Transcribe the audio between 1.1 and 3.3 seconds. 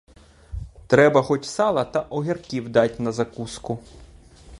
хоч сала та огірків дать на